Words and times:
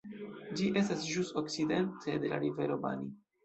Ĝi 0.61 0.69
estas 0.83 1.03
ĵus 1.11 1.31
okcidente 1.43 2.19
de 2.25 2.35
la 2.35 2.43
Rivero 2.49 2.83
Bani. 2.91 3.11